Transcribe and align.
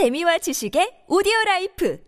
재미와 0.00 0.36
지식의 0.36 1.04
오디오 1.08 1.32
life 1.46 1.98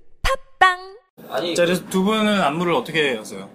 팟빵 0.58 0.98
아니 1.30 1.54
자, 1.54 1.64
그래서 1.64 1.82
두 1.88 2.04
분은 2.04 2.38
안무를 2.38 2.74
어떻게 2.74 3.16
하세요? 3.16 3.48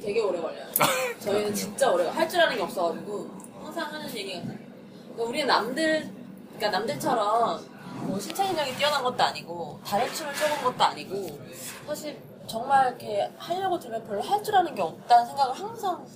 되게 0.00 0.22
오래 0.22 0.40
걸려요. 0.40 0.64
저희는 1.20 1.54
진짜 1.54 1.90
오래 1.90 2.08
할 2.08 2.26
줄 2.26 2.40
아는 2.40 2.56
게 2.56 2.62
없어가지고 2.62 3.28
항상 3.62 3.92
하는 3.92 4.08
얘기가 4.16 4.40
그러니까 4.40 5.22
우리는 5.22 5.46
남들 5.46 6.10
그러니까 6.56 6.70
남들처럼 6.78 7.66
뭐 8.06 8.18
신체 8.18 8.42
능력이 8.46 8.74
뛰어난 8.76 9.02
것도 9.04 9.22
아니고 9.22 9.80
다른 9.84 10.10
춤을 10.10 10.34
춰본 10.34 10.64
것도 10.72 10.84
아니고 10.84 11.38
사실 11.86 12.18
정말 12.46 12.88
이렇게 12.88 13.30
하려고 13.36 13.78
들면 13.78 14.02
별로 14.06 14.22
할 14.22 14.42
줄 14.42 14.56
아는 14.56 14.74
게 14.74 14.80
없다는 14.80 15.26
생각을 15.26 15.52
항상 15.54 16.06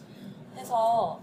해서 0.56 1.20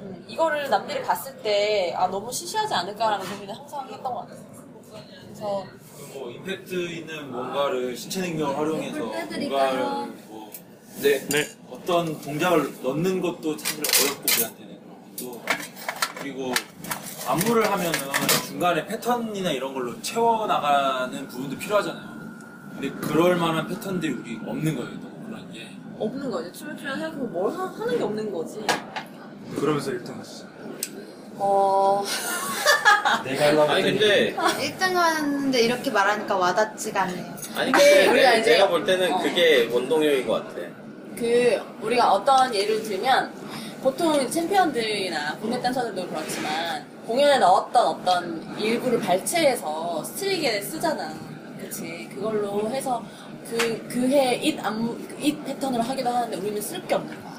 음, 0.00 0.24
이거를 0.28 0.68
남들이 0.68 1.02
봤을 1.02 1.34
때 1.38 1.94
아 1.96 2.06
너무 2.06 2.30
시시하지 2.30 2.74
않을까라는 2.74 3.24
고민을 3.26 3.56
항상 3.56 3.88
했던 3.88 4.02
것 4.02 4.14
같아요. 4.28 4.57
그래서 4.90 5.66
뭐 6.14 6.30
임팩트 6.30 6.74
있는 6.74 7.30
뭔가를 7.30 7.96
신체 7.96 8.20
능력을 8.20 8.56
활용해서 8.56 8.98
뭔가를 8.98 9.84
뭐 10.28 10.52
네. 11.00 11.26
네. 11.28 11.48
어떤 11.70 12.20
동작을 12.20 12.82
넣는 12.82 13.20
것도 13.20 13.56
사실 13.56 13.82
어렵고 13.84 14.24
우리한테는 14.34 14.78
그런 15.16 15.40
것도 15.42 15.42
그리고 16.18 16.52
안무를 17.26 17.70
하면은 17.70 17.92
중간에 18.46 18.86
패턴이나 18.86 19.50
이런 19.52 19.74
걸로 19.74 20.00
채워 20.02 20.46
나가는 20.46 21.28
부분도 21.28 21.58
필요하잖아요. 21.58 22.18
근데 22.72 22.90
그럴 23.06 23.36
만한 23.36 23.68
패턴들이 23.68 24.12
우리 24.14 24.40
없는 24.46 24.76
거예요. 24.76 24.90
너무 25.00 25.26
그런 25.26 25.52
게. 25.52 25.68
없는 25.98 26.30
거지. 26.30 26.52
춤을 26.52 26.76
추면 26.76 26.94
생각해보면 26.94 27.32
뭘 27.32 27.52
하- 27.52 27.66
하는 27.66 27.98
게 27.98 28.02
없는 28.04 28.32
거지. 28.32 28.64
그러면서 29.56 29.90
1등 29.92 30.16
하시죠. 30.18 30.46
어... 31.36 32.02
내가 33.24 33.46
하려고 33.46 33.70
아니 33.72 33.82
근데 33.82 34.34
1등 34.36 34.92
하는데 34.94 35.60
이렇게 35.60 35.90
말하니까 35.90 36.36
와닿지가 36.36 37.02
않네요. 37.02 37.34
아니 37.56 37.72
근데 37.72 38.06
우리가 38.08 38.30
내, 38.30 38.40
이제- 38.40 38.50
내가 38.52 38.68
볼 38.68 38.84
때는 38.84 39.12
어. 39.12 39.18
그게 39.22 39.68
원동력인 39.72 40.26
것 40.26 40.34
같아. 40.48 40.66
그 41.16 41.60
우리가 41.82 42.12
어떤 42.12 42.54
예를 42.54 42.82
들면 42.82 43.32
보통 43.82 44.28
챔피언들이나 44.30 45.36
국내 45.40 45.60
댄서들도 45.60 46.08
그렇지만 46.08 46.84
공연에 47.06 47.38
넣었던 47.38 47.86
어떤 47.86 48.58
일부를 48.58 49.00
발췌해서 49.00 50.02
스트릭에 50.04 50.60
쓰잖아. 50.62 51.14
그치. 51.60 52.08
그걸로 52.14 52.68
해서 52.70 53.02
그, 53.50 53.88
그해 53.88 54.34
잇 54.36 54.58
안무, 54.64 54.96
잇 55.18 55.42
패턴으로 55.44 55.82
하기도 55.82 56.10
하는데 56.10 56.36
우리는 56.36 56.60
쓸 56.60 56.86
게 56.86 56.94
없는 56.94 57.22
거야. 57.22 57.38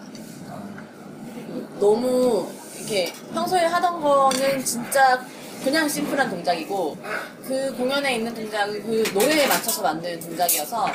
너무 1.80 2.48
이렇게 2.78 3.14
평소에 3.34 3.66
하던 3.66 4.02
거는 4.02 4.64
진짜 4.66 5.22
그냥 5.64 5.88
심플한 5.90 6.30
동작이고 6.30 6.98
그 7.46 7.76
공연에 7.78 8.16
있는 8.16 8.34
동작은 8.34 8.84
그 8.84 9.04
노래에 9.14 9.48
맞춰서 9.48 9.82
만든 9.82 10.20
동작이어서 10.20 10.88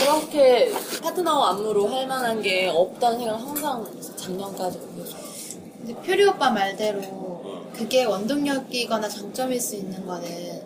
그렇게 0.00 0.72
파트너 1.02 1.42
안무로 1.44 1.88
할 1.88 2.06
만한 2.06 2.40
게 2.42 2.68
없다는 2.68 3.18
생각을 3.18 3.40
항상 3.40 3.86
작년까지 4.16 4.78
계속 4.96 5.16
근데 5.78 5.94
표리 6.02 6.24
오빠 6.24 6.50
말대로 6.50 7.00
그게 7.76 8.04
원동력이거나 8.04 9.08
장점일 9.08 9.60
수 9.60 9.76
있는 9.76 10.06
거는 10.06 10.62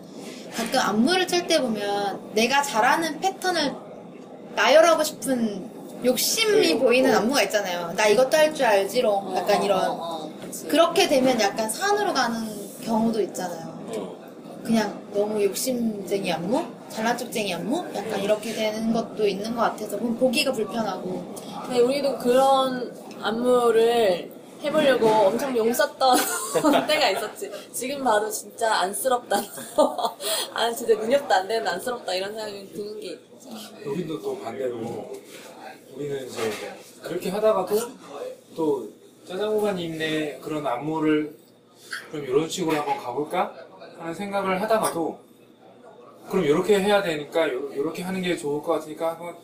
가끔 0.55 0.79
안무를 0.81 1.27
짤 1.27 1.47
때 1.47 1.61
보면 1.61 2.33
내가 2.35 2.63
잘하는 2.63 3.21
패턴을 3.21 3.75
나열하고 4.55 5.05
싶은 5.05 5.71
욕심이 6.05 6.79
보이는 6.79 7.15
안무가 7.15 7.43
있잖아요. 7.43 7.93
나 7.97 8.07
이것도 8.07 8.37
할 8.37 8.55
줄 8.55 8.65
알지롱. 8.65 9.37
약간 9.37 9.61
어, 9.61 9.65
이런. 9.65 9.81
어, 9.87 9.93
어, 9.93 10.33
그치. 10.41 10.67
그렇게 10.67 11.09
되면 11.09 11.39
약간 11.41 11.69
산으로 11.71 12.13
가는 12.15 12.56
경우도 12.87 13.21
있잖아요. 13.23 13.67
어. 13.97 14.17
그냥 14.65 15.01
너무 15.13 15.43
욕심쟁이 15.43 16.33
안무? 16.33 16.65
잘난 16.89 17.17
척쟁이 17.19 17.53
안무? 17.55 17.85
약간 17.95 18.21
이렇게 18.23 18.53
되는 18.53 18.93
것도 18.93 19.27
있는 19.27 19.55
것 19.55 19.63
같아서 19.63 19.99
그럼 19.99 20.17
보기가 20.17 20.53
불편하고 20.53 21.35
근데 21.67 21.81
우리도 21.81 22.19
그런 22.19 22.95
안무를 23.21 24.31
해보려고 24.63 25.07
엄청 25.07 25.57
용 25.57 25.73
썼던 25.73 26.17
때가 26.87 27.11
있었지. 27.11 27.51
지금 27.73 28.03
봐도 28.03 28.31
진짜 28.31 28.75
안쓰럽다. 28.81 29.37
아, 30.55 30.73
진짜 30.73 30.95
능력도 30.95 31.33
안 31.35 31.47
되는 31.47 31.67
안쓰럽다 31.69 32.15
이런 32.15 32.33
생각이 32.33 32.73
드는 32.73 33.01
게 33.01 33.07
있지. 33.09 33.49
우리도 33.85 34.21
또 34.23 34.39
반대로 34.41 35.13
우리는 35.95 36.27
이제 36.27 36.39
그렇게 37.03 37.31
하다가도 37.31 37.77
또 38.57 38.89
짜장구가님네 39.29 40.39
그런 40.43 40.67
안무를 40.67 41.37
그럼 42.11 42.25
이런 42.25 42.49
식으로 42.49 42.77
한번 42.77 42.99
가볼까 42.99 43.53
하는 43.99 44.15
생각을 44.15 44.61
하다가도 44.63 45.19
그럼 46.31 46.45
이렇게 46.45 46.81
해야 46.81 47.03
되니까 47.03 47.47
이렇게 47.47 48.03
하는 48.03 48.21
게 48.23 48.37
좋을 48.37 48.63
것 48.63 48.73
같으니까 48.75 49.11
한번 49.11 49.37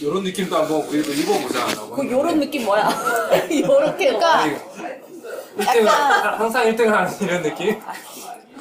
이런 0.00 0.22
느낌도 0.24 0.56
한번 0.56 0.80
우리도 0.82 1.12
입어보자. 1.12 1.66
라고 1.74 1.90
그 1.90 2.10
요런 2.10 2.40
느낌 2.40 2.64
뭐야? 2.64 2.88
요렇게 3.50 4.06
그러니까 4.06 4.34
아니, 4.40 4.56
1등, 5.56 5.86
항상 5.86 6.64
1등을 6.64 6.86
하는 6.88 7.12
이런 7.20 7.42
느낌? 7.42 7.80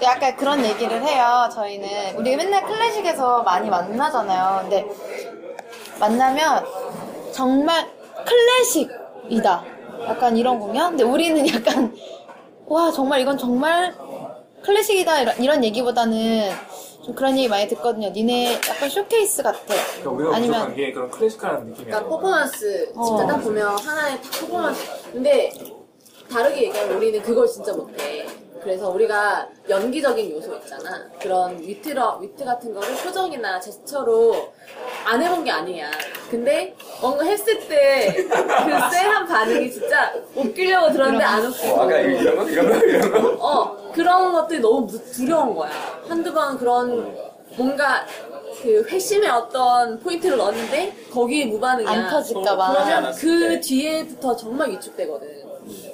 약간 0.02 0.36
그런 0.36 0.66
얘기를 0.66 1.02
해요. 1.02 1.50
저희는 1.54 2.16
우리 2.18 2.36
맨날 2.36 2.66
클래식에서 2.66 3.44
많이 3.44 3.70
만나잖아요. 3.70 4.62
근데 4.64 4.86
만나면 6.00 6.66
정말 7.32 7.90
클래식이다. 8.26 9.64
약간 10.08 10.38
이런 10.38 10.60
공연. 10.60 10.90
근데 10.92 11.04
우리는 11.04 11.48
약간 11.54 11.96
와 12.68 12.92
정말 12.92 13.22
이건 13.22 13.38
정말 13.38 13.94
클래식이다 14.64 15.22
이런, 15.22 15.44
이런 15.44 15.64
얘기보다는 15.64 16.50
좀 17.04 17.14
그런 17.14 17.38
얘기 17.38 17.48
많이 17.48 17.68
듣거든요. 17.68 18.10
니네 18.10 18.56
약간 18.68 18.90
쇼케이스 18.90 19.44
같아. 19.44 19.60
그러니까 20.00 20.10
우리가 20.12 20.36
아니면 20.36 20.76
게 20.76 20.92
그런 20.92 21.12
클래식한 21.12 21.68
느낌이야. 21.68 21.86
그러니까 21.86 22.10
퍼포먼스 22.10 22.86
진짜 22.88 23.24
어. 23.24 23.28
딱 23.28 23.38
보면 23.38 23.78
하나의 23.78 24.22
딱 24.22 24.32
퍼포먼스 24.42 25.12
근데 25.12 25.54
다르게 26.32 26.64
얘기하면 26.64 26.98
우리는 26.98 27.22
그걸 27.22 27.48
진짜 27.48 27.74
못해 27.74 28.26
그래서 28.64 28.90
우리가 28.90 29.48
연기적인 29.70 30.32
요소 30.32 30.56
있잖아 30.56 31.08
그런 31.22 31.60
위트러 31.60 32.18
위트 32.18 32.44
같은 32.44 32.74
거를 32.74 32.96
표정이나 32.96 33.60
제스처로 33.60 34.52
안 35.06 35.22
해본 35.22 35.44
게 35.44 35.52
아니야 35.52 35.92
근데 36.30 36.76
뭔가 37.02 37.24
했을 37.24 37.60
때 37.68 38.28
그 38.28 38.92
쎄한 38.92 39.26
반응이 39.28 39.72
진짜 39.72 40.12
웃기려고 40.36 40.92
들었는데 40.92 41.24
안 41.24 41.46
웃기고 41.46 41.82
아까 41.82 41.98
이런 42.00 42.36
거 42.38 42.50
이런 42.50 42.70
거 42.80 42.86
이런 42.86 43.12
거. 43.12 43.38
어 43.40 43.92
그런 43.94 44.34
것들이 44.34 44.60
너무 44.60 44.82
무- 44.88 45.12
두려운 45.12 45.56
거야. 45.56 45.72
한두 46.08 46.34
번 46.34 46.58
그런 46.58 47.16
뭔가 47.56 48.06
그 48.62 48.84
회심의 48.90 49.30
어떤 49.30 50.00
포인트를 50.00 50.38
넣었는데 50.38 50.94
거기에 51.14 51.46
무반응이야. 51.46 51.90
안 51.90 52.10
터질까봐. 52.10 52.72
그러면 52.74 53.14
그 53.14 53.62
뒤에부터 53.62 54.36
정말 54.36 54.70
위축되거든. 54.72 55.28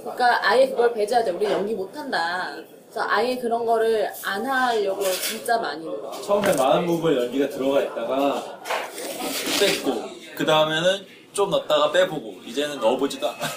그러니까 0.02 0.40
아예 0.50 0.70
그걸 0.70 0.94
배제하자. 0.94 1.32
우리 1.34 1.46
연기 1.46 1.74
못한다. 1.76 2.54
그래서 2.90 3.08
아예 3.10 3.38
그런 3.38 3.66
거를 3.66 4.10
안 4.26 4.46
하려고 4.46 5.02
진짜 5.04 5.58
많이 5.58 5.84
노력. 5.86 6.12
처음에 6.24 6.54
많은 6.54 6.86
부분 6.88 7.16
연기가 7.16 7.48
들어가 7.50 7.82
있다가 7.82 8.60
뺐고 9.62 10.10
그 10.36 10.46
다음에는 10.46 11.08
좀 11.34 11.50
넣었다가 11.50 11.92
빼보고 11.92 12.42
이제는 12.46 12.80
넣어보지도 12.80 13.30
않아. 13.30 13.48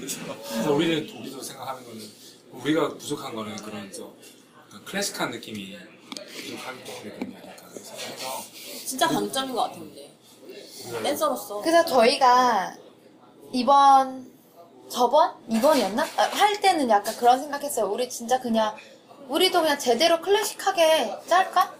그래서 0.00 0.72
우리는 0.72 1.08
우리도 1.20 1.42
생각하는 1.42 1.84
거는 1.84 2.10
우리가 2.52 2.88
부족한 2.96 3.34
거는 3.34 3.56
그런 3.56 3.92
저 3.92 4.12
약간 4.68 4.84
클래식한 4.84 5.30
느낌이 5.30 5.76
그런 5.76 6.84
게 6.84 7.36
아닐까 7.36 7.68
생각해서 7.68 8.42
진짜 8.86 9.06
강점인 9.08 9.54
것 9.54 9.62
같은데. 9.62 10.14
댄서로서. 11.02 11.60
그래서 11.60 11.84
저희가 11.86 12.76
이번 13.52 14.32
저번 14.88 15.32
이번이었나 15.48 16.02
아, 16.16 16.22
할 16.22 16.60
때는 16.60 16.90
약간 16.90 17.16
그런 17.16 17.40
생각했어요. 17.40 17.86
우리 17.86 18.08
진짜 18.08 18.40
그냥 18.40 18.76
우리도 19.28 19.62
그냥 19.62 19.78
제대로 19.78 20.20
클래식하게 20.20 21.20
짤까 21.26 21.74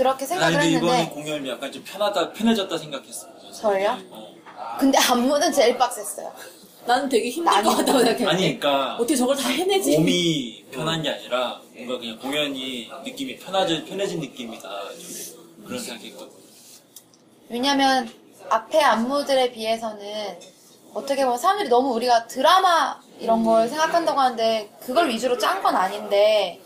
그렇게 0.00 0.24
나 0.24 0.28
생각을 0.28 0.52
근데 0.54 0.70
이번 0.70 0.88
했는데 0.94 1.14
공연이 1.14 1.50
약간 1.50 1.70
좀 1.70 1.84
편하다 1.84 2.32
편해졌다 2.32 2.78
생각했어. 2.78 3.26
저요? 3.52 3.98
근데 4.78 4.96
안무는 4.96 5.52
제일 5.52 5.76
빡셌어요. 5.76 6.32
나는 6.86 7.06
되게 7.06 7.28
힘들 7.28 7.52
것 7.62 7.76
같다고 7.76 7.98
생각했는데. 7.98 8.26
아니 8.26 8.58
그러니까 8.58 8.94
어떻게 8.94 9.14
저걸 9.14 9.36
다 9.36 9.50
해내지? 9.50 9.98
몸이 9.98 10.64
편한 10.70 11.02
게 11.02 11.10
아니라 11.10 11.60
뭔가 11.74 11.98
그냥 11.98 12.18
공연이 12.18 12.90
느낌이 13.04 13.36
편해진 13.36 13.84
편해진 13.84 14.20
느낌이다. 14.20 14.68
좀 14.98 15.64
그런 15.66 15.78
생각했거든. 15.78 16.32
왜냐면 17.50 18.10
앞에 18.48 18.80
안무들에 18.80 19.52
비해서는 19.52 20.38
어떻게 20.94 21.24
보면 21.26 21.36
사람들이 21.36 21.68
너무 21.68 21.92
우리가 21.92 22.26
드라마 22.26 22.98
이런 23.18 23.44
걸 23.44 23.68
생각한다고 23.68 24.18
하는데 24.18 24.72
그걸 24.80 25.10
위주로 25.10 25.36
짠 25.36 25.62
건 25.62 25.76
아닌데 25.76 26.58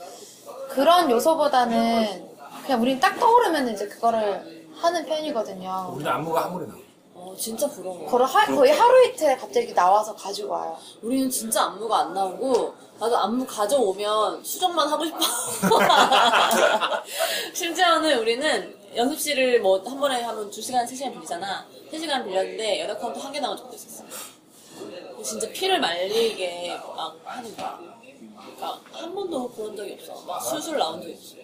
그런 0.70 1.10
요소보다는 1.10 2.33
그냥 2.64 2.80
우린 2.82 3.00
딱 3.00 3.18
떠오르면 3.18 3.72
이제 3.74 3.86
그거를 3.88 4.64
하는 4.76 5.04
편이거든요. 5.06 5.92
우리는 5.94 6.10
안무가 6.10 6.46
아무리 6.46 6.66
나와 6.66 6.78
어, 7.14 7.34
진짜 7.38 7.66
부러워. 7.68 8.06
거의, 8.06 8.26
하, 8.26 8.46
거의 8.46 8.72
하루 8.72 9.06
이틀에 9.06 9.36
갑자기 9.36 9.72
나와서 9.72 10.14
가지고 10.14 10.52
와요. 10.52 10.76
우리는 11.02 11.30
진짜 11.30 11.64
안무가 11.64 11.98
안 12.00 12.14
나오고 12.14 12.74
나도 13.00 13.16
안무 13.16 13.46
가져오면 13.46 14.44
수정만 14.44 14.88
하고 14.88 15.04
싶어. 15.04 15.18
심지어는 17.54 18.18
우리는 18.18 18.76
연습실을 18.96 19.60
뭐 19.60 19.82
한 19.84 19.98
번에 19.98 20.22
하면 20.22 20.50
2시간, 20.50 20.84
3시간 20.84 21.12
빌리잖아. 21.12 21.66
3시간 21.92 22.24
빌렸는데 22.24 22.80
여덟 22.80 22.98
카운트 22.98 23.18
한 23.18 23.32
개 23.32 23.40
나온 23.40 23.56
적도 23.56 23.74
있었어. 23.74 24.04
진짜 25.22 25.48
피를 25.52 25.80
말리게 25.80 26.78
막 26.96 27.16
하는 27.24 27.56
거야. 27.56 27.78
그러니까 28.36 28.80
한 28.92 29.14
번도 29.14 29.50
그런 29.52 29.76
적이 29.76 29.98
없어. 30.00 30.22
막 30.26 30.40
술술 30.40 30.78
나온 30.78 31.00
적이 31.00 31.14
없어. 31.14 31.34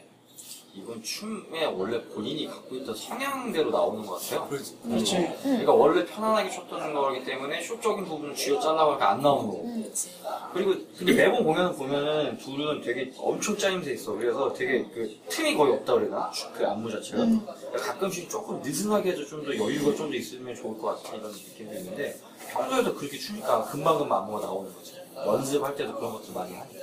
이건 0.74 1.02
춤에 1.02 1.64
원래 1.66 2.00
본인이 2.04 2.46
갖고 2.46 2.76
있던 2.76 2.94
성향대로 2.94 3.70
나오는 3.70 4.06
것 4.06 4.20
같아요. 4.20 4.48
그렇지. 4.48 4.76
그렇지. 4.82 5.16
그러니까 5.42 5.72
원래 5.72 6.04
편안하게 6.06 6.50
췄던 6.50 6.94
거기 6.94 7.24
때문에 7.24 7.60
쇼적인 7.62 8.04
부분을 8.04 8.34
쥐어 8.36 8.60
잘라보니까 8.60 9.10
안 9.10 9.20
나오는 9.22 9.46
거고. 9.50 9.82
그치. 9.82 10.10
그리고 10.52 10.74
근데 10.96 11.12
매번 11.12 11.42
공연을 11.44 11.72
보면은 11.74 12.38
둘은 12.38 12.80
되게 12.82 13.12
엄청 13.18 13.56
짜임새 13.58 13.94
있어. 13.94 14.12
그래서 14.12 14.52
되게 14.52 14.84
그 14.94 15.16
틈이 15.28 15.56
거의 15.56 15.72
없다 15.72 15.94
그래나? 15.94 16.30
그 16.54 16.66
안무 16.66 16.90
자체가. 16.90 17.16
그러니까 17.18 17.54
가끔씩 17.76 18.30
조금 18.30 18.60
느슨하게 18.62 19.10
해도 19.10 19.26
좀더 19.26 19.56
여유가 19.56 19.96
좀 19.96 20.10
더 20.10 20.16
있으면 20.16 20.54
좋을 20.54 20.78
것 20.78 21.02
같은 21.02 21.18
이런 21.18 21.30
느낌이 21.32 21.78
있는데 21.78 22.18
평소에도 22.52 22.94
그렇게 22.94 23.16
추니까 23.18 23.64
금방금방 23.64 24.18
안무가 24.22 24.46
나오는 24.46 24.72
거지. 24.72 24.94
연습할 25.16 25.74
때도 25.74 25.94
그런 25.96 26.12
것도 26.12 26.32
많이 26.32 26.54
하니까. 26.54 26.80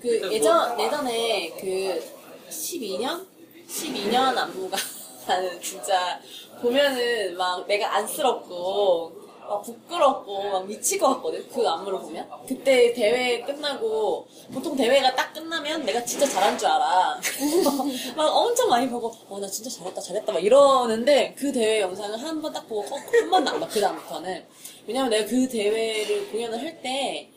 그 0.00 0.32
예전 0.32 0.80
예전에 0.80 1.50
그 1.60 2.21
12년 2.52 3.26
12년 3.68 4.36
안무가 4.36 4.76
나는 5.26 5.60
진짜 5.60 6.20
보면은 6.60 7.36
막 7.36 7.66
내가 7.66 7.96
안쓰럽고 7.96 9.12
막 9.48 9.62
부끄럽고 9.62 10.50
막 10.50 10.66
미칠 10.66 10.98
것 10.98 11.08
같거든 11.14 11.46
그 11.48 11.66
안무를 11.68 11.98
보면 11.98 12.28
그때 12.46 12.92
대회 12.92 13.40
끝나고 13.42 14.26
보통 14.52 14.76
대회가 14.76 15.14
딱 15.14 15.32
끝나면 15.32 15.84
내가 15.84 16.04
진짜 16.04 16.26
잘한 16.26 16.56
줄 16.58 16.68
알아 16.68 17.20
막 18.16 18.36
엄청 18.36 18.68
많이 18.68 18.88
보고 18.88 19.12
어 19.28 19.38
나 19.38 19.46
진짜 19.48 19.68
잘했다 19.70 20.00
잘했다 20.00 20.32
막 20.32 20.42
이러는데 20.42 21.34
그 21.36 21.52
대회 21.52 21.80
영상을 21.80 22.20
한 22.22 22.40
번 22.40 22.52
딱 22.52 22.68
보고 22.68 22.82
어, 22.94 22.98
한 22.98 23.30
번도 23.30 23.50
안봐그 23.52 23.80
다음부터는 23.80 24.44
왜냐면 24.86 25.10
내가 25.10 25.26
그 25.26 25.48
대회를 25.48 26.30
공연을 26.30 26.58
할 26.60 26.82
때 26.82 27.28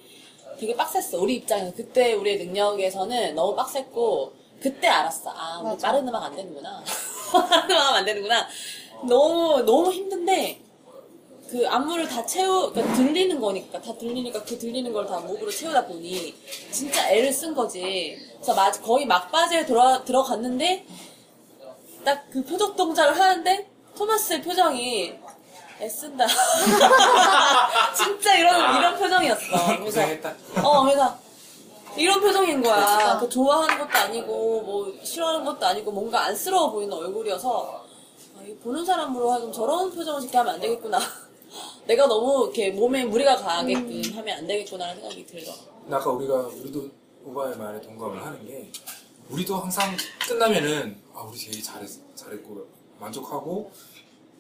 되게 0.57 0.73
빡셌어. 0.73 1.19
우리 1.19 1.35
입장에서. 1.35 1.73
그때 1.75 2.13
우리의 2.13 2.38
능력에서는 2.45 3.35
너무 3.35 3.53
빡셌고, 3.57 4.31
그때 4.62 4.88
알았어. 4.88 5.30
아, 5.31 5.60
우리 5.62 5.69
맞아. 5.72 5.88
빠른 5.88 6.07
음악 6.07 6.24
안 6.24 6.36
되는구나. 6.36 6.84
빠른 7.31 7.69
음악 7.72 7.81
하면 7.88 7.96
안 7.96 8.06
되는구나. 8.06 8.48
너무, 9.04 9.62
너무 9.63 9.92
힘든데, 9.92 10.62
그 11.52 11.68
안무를 11.68 12.07
다 12.07 12.25
채우, 12.25 12.72
그러니까 12.72 12.96
들리는 12.96 13.40
거니까, 13.40 13.80
다 13.81 13.94
들리니까 13.98 14.44
그 14.44 14.57
들리는 14.57 14.92
걸 14.92 15.06
다 15.06 15.19
목으로 15.19 15.52
채우다 15.52 15.86
보니, 15.86 16.34
진짜 16.72 17.10
애를 17.10 17.31
쓴 17.31 17.54
거지. 17.54 18.18
그래서 18.36 18.56
마- 18.56 18.72
거의 18.72 19.06
막바지에 19.06 19.66
들어, 19.66 20.04
들어갔는데, 20.04 20.86
딱 22.04 22.25
그 22.31 22.44
표적 22.44 22.75
동작을 22.75 23.19
하는데, 23.19 23.68
토마스의 23.96 24.42
표정이, 24.42 25.13
애쓴다. 25.81 26.25
진짜 27.96 28.36
이런, 28.36 28.78
이런 28.80 28.98
표정이었어. 28.98 29.66
그래서, 29.68 29.84
고생했다. 29.84 30.34
어, 30.63 30.84
그래서 30.84 31.18
이런 31.97 32.19
표정인 32.21 32.62
거야. 32.62 33.18
그 33.19 33.30
좋아하는 33.30 33.77
것도 33.80 33.97
아니고 33.97 34.62
뭐 34.62 34.94
싫어하는 35.03 35.45
것도 35.45 35.65
아니고 35.65 35.92
뭔가 35.92 36.25
안쓰러워 36.25 36.71
보이는 36.71 36.92
얼굴이어서 36.95 37.86
아, 38.38 38.42
이 38.44 38.53
보는 38.57 38.83
사람으로 38.86 39.31
하여금 39.31 39.51
저런 39.51 39.92
표정을 39.94 40.21
짓게 40.21 40.38
하면 40.38 40.56
안 40.56 40.59
되겠구나. 40.62 41.00
내가 41.88 42.07
너무 42.07 42.45
이렇게 42.45 42.71
몸에 42.71 43.06
무리가 43.06 43.38
가게끔 43.38 44.01
하면 44.18 44.38
안 44.38 44.47
되겠구나라는 44.47 45.01
생각이 45.01 45.25
들어. 45.25 45.53
근데 45.81 45.95
아까 45.95 46.09
우리가 46.12 46.36
우리도 46.47 46.89
오바의 47.25 47.57
말에 47.57 47.80
동감을 47.81 48.24
하는 48.24 48.45
게 48.45 48.71
우리도 49.30 49.56
항상 49.56 49.95
끝나면은 50.27 51.01
아 51.13 51.21
우리 51.21 51.38
되게 51.38 51.62
잘했, 51.62 51.89
잘했고 52.15 52.68
만족하고 53.00 53.71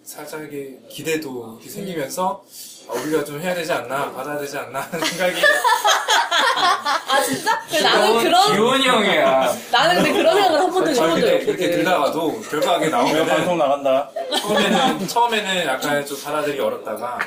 살짝의 0.03 0.81
기대도 0.89 1.53
이렇게 1.53 1.69
생기면서 1.69 2.43
아, 2.89 2.93
우리가 2.93 3.23
좀 3.23 3.39
해야 3.39 3.55
되지 3.55 3.71
않나 3.71 4.11
받아야 4.11 4.37
되지 4.37 4.57
않나 4.57 4.81
하는 4.81 5.05
생각이 5.05 5.35
아 6.55 7.21
진짜? 7.23 7.61
나는 7.83 8.23
그런 8.23 8.53
기원이 8.53 8.87
형이야. 8.87 9.55
나는 9.71 9.95
근데 9.95 10.11
그런 10.13 10.35
생각을 10.35 10.59
한 10.59 10.71
번도 10.71 10.91
해본 10.91 11.09
적이 11.09 11.21
그렇게, 11.21 11.45
그렇게 11.45 11.65
없거든. 11.65 11.71
들다가도 11.77 12.41
결과하게 12.49 12.85
내가 12.85 12.97
나오면은 12.97 13.25
방송 13.27 13.57
나간다. 13.57 14.09
처음에는 14.41 15.07
처음에는 15.07 15.65
약간 15.65 16.05
좀 16.05 16.21
받아들이기 16.21 16.59
어렵다가 16.61 17.19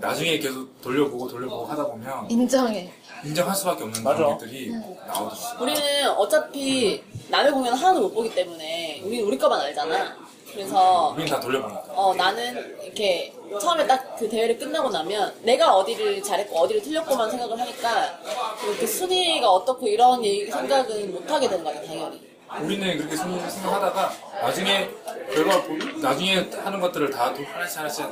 나중에 0.00 0.38
계속 0.38 0.80
돌려보고 0.82 1.28
돌려보고 1.28 1.66
하다 1.66 1.84
보면 1.86 2.30
인정해. 2.30 2.90
인정할 3.22 3.54
수밖에 3.54 3.84
없는 3.84 4.02
맞아. 4.02 4.24
관계들이 4.24 4.72
나오더라고. 5.06 5.62
우리는 5.62 6.08
어차피 6.16 7.02
남의 7.28 7.52
공연 7.52 7.74
하나도 7.74 8.00
못 8.00 8.14
보기 8.14 8.34
때문에 8.34 9.02
우리는 9.04 9.26
우리 9.26 9.36
거만 9.36 9.60
알잖아. 9.60 10.16
그래서 10.52 11.12
우린 11.16 11.26
다 11.26 11.38
돌려보니까. 11.40 11.84
어, 11.94 12.14
나는 12.14 12.76
이렇게 12.84 13.32
처음에 13.60 13.86
딱 13.86 14.16
그 14.18 14.28
대회를 14.28 14.58
끝나고 14.58 14.90
나면 14.90 15.34
내가 15.42 15.74
어디를 15.76 16.22
잘했고 16.22 16.58
어디를 16.58 16.82
틀렸고만 16.82 17.30
생각을 17.30 17.58
하니까 17.58 18.18
이렇게 18.68 18.86
순위가 18.86 19.48
어떻고 19.50 19.86
이런 19.88 20.22
얘기- 20.24 20.50
생각은 20.50 21.12
못 21.12 21.30
하게 21.30 21.48
되는 21.48 21.64
거야, 21.64 21.80
당연히. 21.82 22.20
우리는 22.62 22.98
그렇게 22.98 23.16
생각- 23.16 23.48
생각하다가 23.50 24.12
나중에 24.42 24.90
결과 25.34 25.62
보- 25.62 25.74
나중에 26.00 26.50
하는 26.62 26.80
것들을 26.80 27.10
다 27.10 27.32
도- 27.32 27.42
하나씩 27.44 27.78
하나씩 27.78 28.06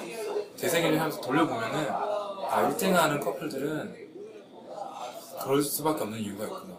되새김을 0.56 0.98
하면서 0.98 1.20
돌려보면은 1.20 1.88
아 1.90 2.62
1등 2.70 2.92
하는 2.92 3.20
커플들은 3.20 4.08
그럴 5.42 5.62
수밖에 5.62 6.02
없는 6.04 6.18
이유가 6.20 6.44
있구나. 6.44 6.78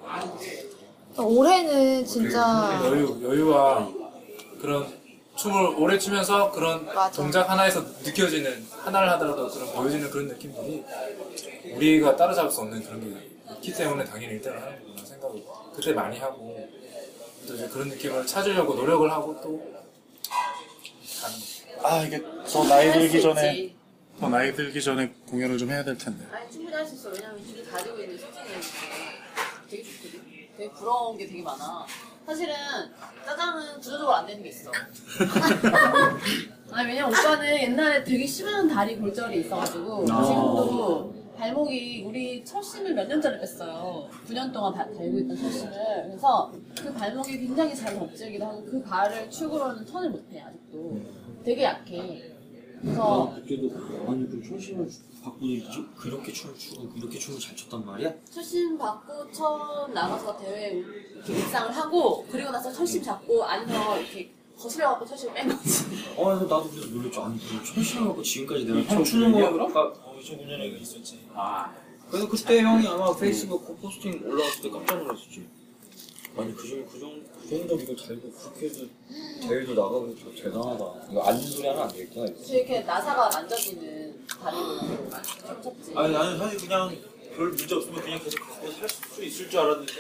올해는 1.17 2.05
진짜 2.05 2.79
여유 2.85 3.19
여유와 3.23 3.87
그런 4.61 4.98
춤을 5.39 5.75
오래 5.77 5.97
추면서 5.97 6.51
그런 6.51 6.85
맞아. 6.85 7.11
동작 7.11 7.49
하나에서 7.49 7.81
느껴지는 8.03 8.67
하나를 8.71 9.09
하더라도 9.11 9.49
그런 9.49 9.71
보여지는 9.73 10.09
그런 10.11 10.27
느낌들이 10.27 10.83
우리가 11.75 12.15
따라잡을 12.17 12.51
수 12.51 12.61
없는 12.61 12.83
그런 12.83 12.99
게 13.01 13.29
있기 13.55 13.73
때문에 13.73 14.03
당연히 14.03 14.39
1등을 14.41 14.59
하는 14.59 14.79
거구나 14.85 15.05
생각을 15.05 15.43
그때 15.75 15.93
많이 15.93 16.19
하고 16.19 16.69
또 17.47 17.55
이제 17.55 17.67
그런 17.69 17.87
느낌을 17.87 18.25
찾으려고 18.27 18.73
노력을 18.73 19.09
하고 19.09 19.39
또 19.41 19.59
가는 21.21 21.39
거죠. 21.39 21.87
아 21.87 22.03
이게 22.03 22.21
더 22.51 22.63
나이 22.65 22.91
들기 22.91 23.21
전에. 23.21 23.75
더 24.19 24.27
나이 24.27 24.53
들기 24.53 24.81
전에 24.81 25.13
공연을 25.29 25.57
좀 25.57 25.69
해야 25.69 25.81
될 25.81 25.97
텐데. 25.97 26.25
아니, 26.29 26.51
충분히 26.51 26.75
할 26.75 26.85
수 26.85 26.95
있어. 26.95 27.09
왜냐면 27.09 27.41
둘이 27.45 27.63
가지고 27.63 27.97
있는 27.99 28.17
소질이 28.17 28.45
되게 29.69 29.83
좋거든. 29.83 30.21
되게 30.57 30.69
부러운 30.71 31.17
게 31.17 31.25
되게 31.25 31.41
많아. 31.41 31.85
사실은 32.29 32.53
짜장은 33.25 33.73
구조적으로 33.79 34.13
안 34.13 34.27
되는 34.27 34.43
게 34.43 34.49
있어. 34.49 34.69
아니 36.71 36.87
왜냐면 36.89 37.11
오빠는 37.11 37.61
옛날에 37.63 38.03
되게 38.03 38.25
심한 38.27 38.67
다리 38.67 38.97
골절이 38.97 39.39
있어가지고 39.41 40.05
지금도 40.05 41.13
발목이 41.35 42.03
우리 42.05 42.45
철심을 42.45 42.93
몇 42.93 43.07
년 43.07 43.19
전에 43.19 43.39
뺐어요. 43.39 44.07
9년 44.27 44.53
동안 44.53 44.71
바- 44.73 44.85
달고 44.85 45.17
있던 45.19 45.35
철심을. 45.35 45.71
그래서 46.07 46.51
그 46.79 46.93
발목이 46.93 47.39
굉장히 47.39 47.75
잘 47.75 47.95
접질기도 47.95 48.45
하고 48.45 48.63
그 48.63 48.79
발을 48.83 49.27
축으로는 49.31 49.83
턴을 49.85 50.11
못해 50.11 50.39
아직도. 50.41 51.01
되게 51.43 51.63
약해. 51.63 52.35
그래서 52.81 53.33
그때도 53.35 53.69
아니 54.07 54.29
그 54.29 54.41
초심을 54.41 54.89
바꾸니 55.23 55.65
그렇게 55.97 56.31
춤을 56.31 56.55
추고 56.57 56.89
이렇게 56.95 57.19
춤을 57.19 57.39
잘 57.39 57.55
췄단 57.55 57.85
말이야? 57.85 58.13
철심 58.31 58.77
받고 58.77 59.31
처음 59.31 59.93
나가서 59.93 60.37
대회 60.37 60.83
이렇게 61.13 61.33
입상을 61.39 61.71
하고 61.75 62.25
그리고 62.31 62.51
나서 62.51 62.71
철심 62.71 63.03
잡고 63.03 63.43
안에서 63.43 63.99
이렇게 63.99 64.31
거슬려갖고 64.57 65.05
철심 65.05 65.33
뺀 65.33 65.47
거지. 65.49 65.85
어 66.17 66.25
그래서 66.25 66.43
나도 66.43 66.69
그래서 66.69 66.87
놀랬죠 66.87 67.23
아니 67.23 67.39
그 67.39 67.63
초심을 67.63 68.07
갖고 68.07 68.23
지금까지 68.23 68.65
내가 68.65 68.87
춤 68.89 69.03
추는 69.03 69.31
거야 69.31 69.51
그럼? 69.51 69.75
어, 69.75 70.15
2009년에 70.21 70.81
있었지. 70.81 71.19
아 71.33 71.73
그래서 72.09 72.27
그때 72.27 72.61
형이 72.61 72.87
아마 72.87 73.15
페이스북 73.15 73.81
포스팅 73.81 74.21
올라갔을 74.25 74.63
때 74.63 74.69
깜짝 74.69 74.97
놀랐었지 74.99 75.47
아니 76.37 76.55
그중에 76.55 76.83
그 76.91 76.99
정도 76.99 77.23
그 77.41 77.49
정도 77.49 77.75
이거 77.75 77.95
달고 77.95 78.31
그렇게 78.31 78.67
해도 78.67 78.87
대회도 79.41 79.73
나가고 79.73 80.15
저 80.17 80.31
대단하다 80.43 81.07
이거 81.11 81.23
알린 81.23 81.41
소리 81.41 81.67
하면 81.67 81.83
안 81.83 81.89
되겠구나 81.89 82.25
이거. 82.27 82.53
이렇게 82.53 82.79
나사가 82.81 83.29
만져지는 83.29 84.25
다리로 84.27 84.79
쳤지. 85.63 85.93
아니 85.95 86.13
나는 86.13 86.37
사실 86.37 86.59
그냥 86.59 86.95
별 87.35 87.49
문제 87.49 87.75
없으면 87.75 88.01
그냥 88.01 88.19
계속 88.23 88.39
갖고 88.47 88.71
살 88.71 88.87
수 88.89 89.23
있을 89.23 89.49
줄 89.49 89.59
알았는데 89.59 89.93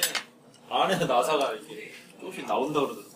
안에 0.69 1.05
나사가 1.05 1.51
이렇게 1.53 1.91
조금씩 2.19 2.45
나온다 2.45 2.79
그러더라고. 2.81 3.09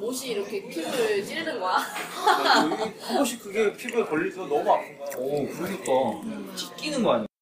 못이 0.00 0.28
이렇게 0.28 0.68
피부를 0.68 1.24
찌르는 1.24 1.58
거야. 1.60 1.76
한 1.78 2.70
번씩 3.16 3.42
그게 3.42 3.74
피부에 3.76 4.04
걸리서 4.04 4.46
너무 4.46 4.70
아픈 4.70 4.98
거야. 4.98 5.08
오 5.16 5.46
그러니까 5.48 6.76
끼는 6.76 7.02
거 7.02 7.12
아니야 7.12 7.27